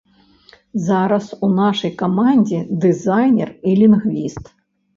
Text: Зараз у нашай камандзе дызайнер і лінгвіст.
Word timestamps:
Зараз 0.87 1.27
у 1.49 1.49
нашай 1.59 1.93
камандзе 2.01 2.63
дызайнер 2.89 3.55
і 3.69 3.77
лінгвіст. 3.85 4.45